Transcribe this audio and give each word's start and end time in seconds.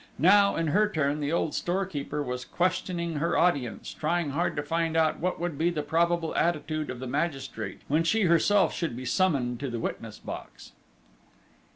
Now, 0.17 0.55
in 0.55 0.69
her 0.69 0.89
turn, 0.89 1.19
the 1.19 1.31
old 1.31 1.53
storekeeper 1.53 2.23
was 2.23 2.43
questioning 2.43 3.17
her 3.17 3.37
audience, 3.37 3.93
trying 3.93 4.31
hard 4.31 4.55
to 4.55 4.63
find 4.63 4.97
out 4.97 5.19
what 5.19 5.39
would 5.39 5.59
be 5.59 5.69
the 5.69 5.83
probable 5.83 6.33
attitude 6.35 6.89
of 6.89 6.99
the 6.99 7.05
magistrate, 7.05 7.81
when 7.87 8.03
she 8.03 8.23
herself 8.23 8.73
should 8.73 8.97
be 8.97 9.05
summoned 9.05 9.59
to 9.59 9.69
the 9.69 9.79
witness 9.79 10.17
box. 10.17 10.71